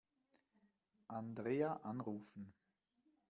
[1.09, 2.51] Andrea anrufen.